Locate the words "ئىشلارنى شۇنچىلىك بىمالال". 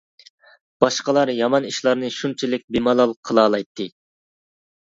1.73-3.17